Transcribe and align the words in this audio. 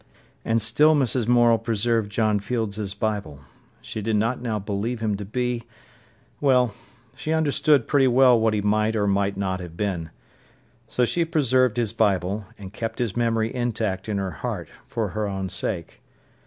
And 0.43 0.59
still 0.63 0.95
Mrs. 0.95 1.27
Morel 1.27 1.59
preserved 1.59 2.11
John 2.11 2.39
Field's 2.39 2.95
Bible. 2.95 3.41
She 3.81 4.01
did 4.01 4.15
not 4.15 4.41
now 4.41 4.57
believe 4.57 4.99
him 4.99 5.15
to 5.17 5.23
be—— 5.25 5.61
Well, 6.39 6.73
she 7.15 7.31
understood 7.33 7.87
pretty 7.87 8.07
well 8.07 8.39
what 8.39 8.55
he 8.55 8.61
might 8.61 8.95
or 8.95 9.05
might 9.05 9.37
not 9.37 9.59
have 9.59 9.77
been. 9.77 10.09
So 10.87 11.05
she 11.05 11.23
preserved 11.23 11.77
his 11.77 11.93
Bible, 11.93 12.45
and 12.57 12.73
kept 12.73 12.97
his 12.97 13.15
memory 13.15 13.53
intact 13.53 14.09
in 14.09 14.17
her 14.17 14.31
heart, 14.31 14.69
for 14.87 15.09
her 15.09 15.27
own 15.27 15.49
sake. 15.49 16.01